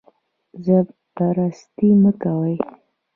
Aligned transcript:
ژب 0.63 0.85
پرستي 1.15 1.89
مه 2.01 2.11
کوئ 2.21 2.55